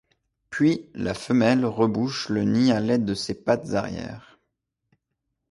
[0.49, 4.39] Puis, la femelle rebouche le nid à l'aide de ses pattes arrière.